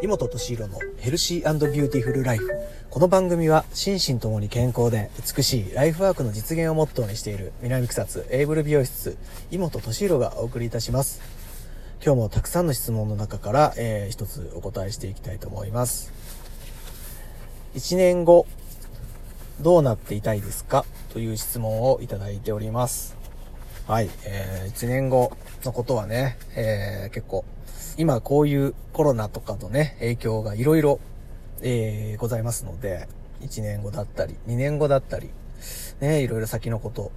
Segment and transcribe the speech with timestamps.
[0.00, 2.48] 井本敏弘のヘルシービューティフルライフ。
[2.88, 9.16] この番組は心身ともに健康で美しいライフワークの実現をモットーにしている南草津エイブル美容室
[9.50, 11.20] 井本敏弘がお送りいたします。
[12.04, 16.12] 今日もたくさんの質問の中から、えー、一つお答えしていきたいと思います。
[17.74, 18.46] 1年後、
[19.60, 20.84] どうなっていたいですか？
[21.12, 23.17] という質問をいただいております。
[23.88, 25.32] はい、えー、1年後
[25.64, 27.46] のことはね、えー、結構
[27.96, 31.00] 今こういうコロナとかのね、影響がいろいろ、
[31.62, 33.08] えー、ございますので、
[33.40, 35.30] 1年後だったり、2年後だったり、
[36.00, 37.10] ね、いろいろ先のこと、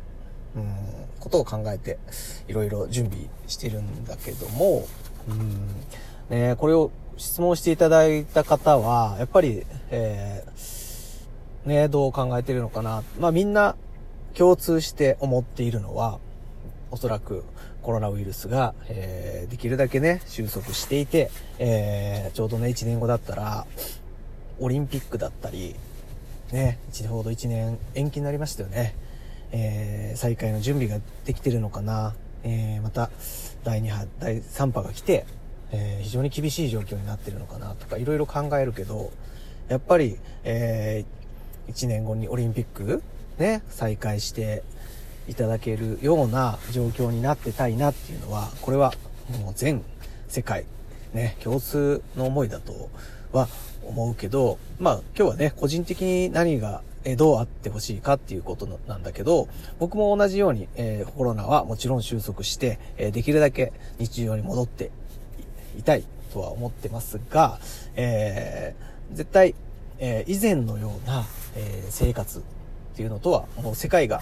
[0.56, 0.74] うん、
[1.20, 2.00] ことを考えて、
[2.48, 4.88] いろいろ準備してるんだけども、
[5.28, 5.68] うん、
[6.30, 13.04] ね、これを質問していただいた方は、やっぱり、えー、ね、どう考えてるのかな。
[13.20, 13.76] まあみんな
[14.36, 16.22] 共通して思っているのは、
[16.92, 17.44] おそらく
[17.82, 23.66] コロナウイルスが、えー、できるだけね、収束していて、えー、ちょうどね、1年後だったら、
[24.60, 25.76] オリンピックだったり、
[26.52, 28.94] ね、1年ほど1年延期になりましたよね。
[29.54, 32.14] えー、再開の準備ができてるのかな。
[32.44, 33.10] えー、また、
[33.64, 35.26] 第2波、第3波が来て、
[35.72, 39.12] えー、非常に厳しい状況になってるのかなとか、いろいろ考えるけど、
[39.70, 43.02] やっぱり、えー、1年後にオリンピック、
[43.38, 44.64] ね、再開して、
[45.32, 48.94] いただけるような状況になってたいなっていうのは、これは
[49.42, 49.82] もう全
[50.28, 50.66] 世界、
[51.14, 52.90] ね、共通の思いだと
[53.32, 53.48] は
[53.84, 56.84] 思うけど、まあ今日はね、個人的に何が
[57.16, 59.48] どうあってほしいかっていうことなんだけど、
[59.80, 64.92] 僕も同じように、えー、コロナはもちろん収束して、えー、できるだけ日常に戻って
[65.80, 67.58] いたいとは思ってますが、
[67.96, 69.56] えー、絶対、
[70.04, 71.24] え以前のような、
[71.56, 72.42] え生活っ
[72.96, 74.22] ていうのとはもう世界が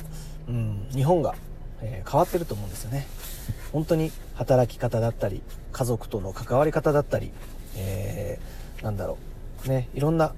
[0.49, 1.35] うん、日本が、
[1.81, 3.07] えー、変わってると思うんですよね。
[3.71, 7.31] 本当に働き方だったり、家族との関わり方だったり、
[7.77, 9.17] えー、なんだろ
[9.65, 10.33] う、ね、いろんな、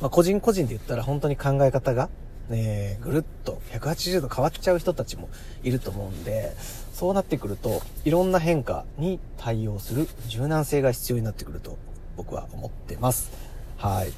[0.00, 2.08] まあ、個人個人で言ったら本当に考え方が、
[2.48, 5.28] ね、ぐるっと180度変わっちゃう人たちも
[5.62, 6.52] いると思うんで、
[6.94, 11.76] そうなってくると、いろんな変化に対応する柔軟性が必要になってくると
[12.16, 13.30] 僕は思ってます。
[13.76, 14.12] はい。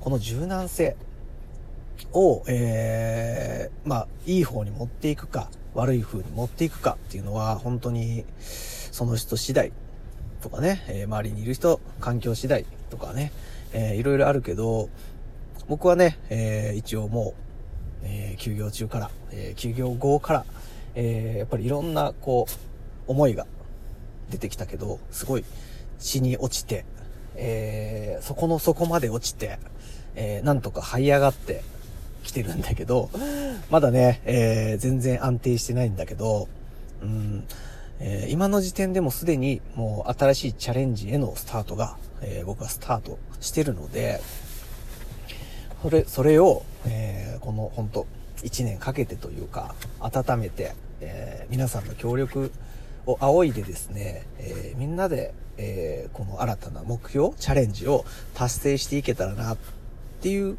[0.00, 0.96] この柔軟性、
[2.12, 9.72] を、えー、まあ、いい方に持っていくか、悪い風に持っていくかっていうのは、本当に、その人次第
[10.40, 13.32] とかね、えー、周りにいる人、環境次第とかね、
[13.72, 14.88] えー、いろいろあるけど、
[15.68, 17.34] 僕はね、えー、一応も
[18.02, 20.44] う、えー、休業中から、えー、休業後から、
[20.94, 23.46] えー、やっぱりいろんな、こう、思いが
[24.30, 25.44] 出てきたけど、すごい
[25.98, 26.84] 血に落ちて、
[27.36, 29.58] えー、そこの底まで落ちて、
[30.14, 31.62] えー、なんとか這い上がって、
[32.24, 33.10] 来てるんだけど、
[33.70, 36.48] まだね、えー、全然安定してないんだけど、
[37.02, 37.44] うん、
[38.00, 44.20] えー、今の時点でもすでにもう新しいチャレンジへのスタートが、えー、僕はスタートしてるので、
[45.82, 48.06] それ、それを、えー、この本当
[48.42, 52.50] 1年かけてというか、温めて、えー、皆さんの協力
[53.06, 58.04] を仰いでですね、えー、みんなで、えー、この新たな目標、チャレンジを
[58.34, 59.58] 達成していけたらなっ
[60.20, 60.56] ていう、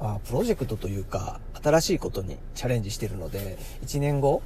[0.00, 4.42] あプロジェクトというか、新しいことにチャレンジしてるので、1年後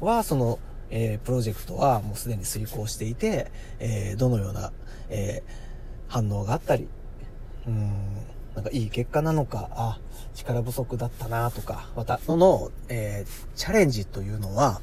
[0.00, 0.58] は、その、
[0.90, 4.72] えー、プロジェクトはもうすでに遂行していて、えー、どのような、
[5.10, 5.50] えー、
[6.08, 6.88] 反応があったり、
[7.66, 7.92] うん、
[8.54, 9.98] なんかいい結果なのか、あ、
[10.34, 13.24] 力不足だったなとか、また、その、え、
[13.54, 14.80] チャレンジというのは、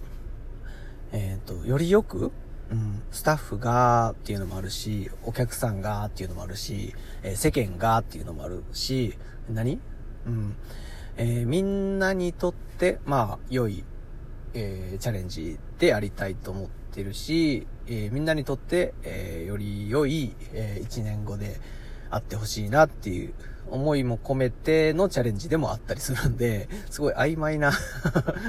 [1.11, 2.31] えっ、と、よりよく、
[2.71, 9.17] うん、スタッフがっていうのもあるし、お客さんがっていうのもあるし、え世間がっていうのもあるし、
[9.49, 9.79] 何
[10.25, 10.55] うん。
[11.17, 13.83] えー、みんなにとって、まあ、良い、
[14.53, 21.59] えー、チャレンジでありたいと思ってるし、えー、みんなにとって、えより良い、え1年後で
[22.09, 23.33] あってほしいなっていう
[23.69, 27.71] 思いも込めてのチャレンジでもあったりするんで、すごい曖昧な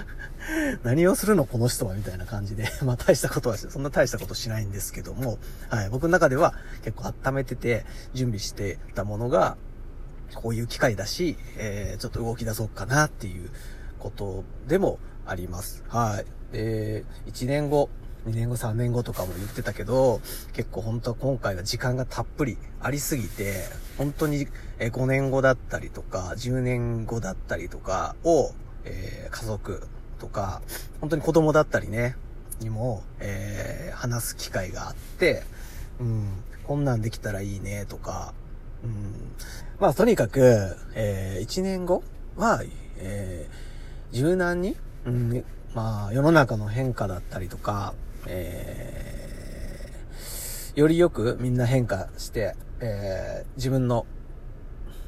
[0.85, 5.39] 何をするのこの人はみたいな感じで、 まあ大したことはそんな大したことしないんですけども、
[5.71, 9.56] はい、僕の中では結構温めてて準備してたものが、
[10.35, 13.50] こういう機会だし、えー、ちょっと動き出そうかなっていう
[13.99, 15.85] ことでもあります。
[15.88, 16.53] はい。
[16.53, 17.88] で、1年後、
[18.26, 20.21] 2年後、3年後とかも言ってたけど、
[20.53, 23.65] 結構本当は今回は時間がたっぷりありすぎて、
[23.99, 24.49] 本当に
[24.79, 28.53] 5年後だったりとか、10年後だったりとかを、
[28.85, 29.87] えー、家族
[30.19, 30.62] とか、
[31.00, 32.17] 本当に子供だったりね、
[32.61, 35.43] にも、えー、話す機会があって、
[36.00, 36.29] うん、
[36.65, 38.32] こんなんできたらいいねとか、
[38.85, 39.35] うん、
[39.81, 42.03] まあ、とにかく、えー、1年後
[42.37, 42.63] は、
[42.99, 44.77] えー、柔軟に、
[45.07, 45.45] うん、
[45.75, 47.95] まあ、世の中の変化だったりとか、
[48.27, 54.07] えー、よりよくみんな変化して、えー、自分の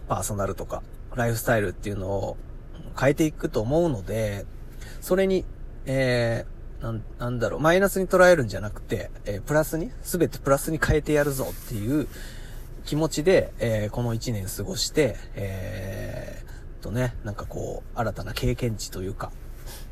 [0.08, 0.82] パーソナルとか、
[1.14, 2.36] ライフスタイルっていうのを
[2.98, 4.46] 変えていくと思うので、
[5.00, 5.44] それに、
[5.84, 12.08] えー、なん、なんだろう、マイナスに捉えるんじゃなくて、えー、プラスに、すべてプラスに変えてやるぞっていう
[12.86, 19.32] 気持ちで、えー、この一年過ごして、えー、とね、なんかこう、新たな経験値というか、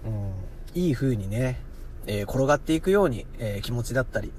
[0.07, 0.09] う
[0.79, 1.61] ん、いい風にね、
[2.07, 4.33] えー、転がっていくように、えー、気持ちだったり、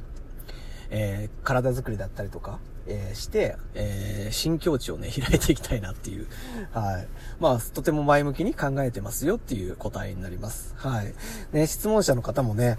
[0.89, 6.27] えー、体づくりだったりとか、えー、して、えー、新境地をね、開いていきたいなっていう、
[6.71, 7.07] はい。
[7.41, 10.73] まあ、とても前向きに考えてますよっていう答えになります。
[10.77, 11.13] はい。
[11.51, 12.77] ね、質問者の方もね、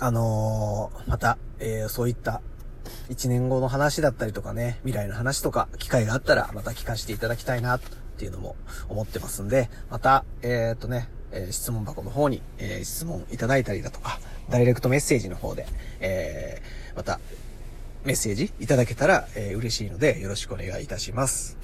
[0.00, 2.42] あのー、また、えー、そういった
[3.10, 7.80] 1年後の話だったりとかね、未来の話とか、機会があったらまた聞かせていただきたいな、っ
[8.16, 8.56] ていうのも
[8.88, 15.66] 思ってますんで、また、えー、っとね、え、質問箱の方に、え、質問いただいたりだとか、ダイレクトメッセージの方で、
[16.00, 17.18] えー、また、
[18.04, 21.63] メッセージいただけたら、え、嬉しいので、よろしくお願いいたします。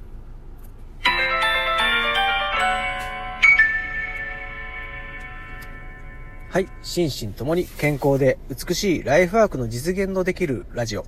[6.50, 6.66] はい。
[6.82, 11.06] 心身ともに健康で美しいライフワークの実現のできるラジオ。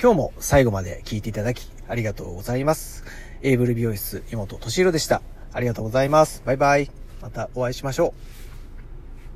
[0.00, 3.04] 今日も最後まで聞いていただきありがとうございます。
[3.42, 5.20] エイブル美容室、妹敏弘でした。
[5.52, 6.42] ありがとうございます。
[6.46, 6.90] バイバイ。
[7.20, 8.39] またお会いしましょう。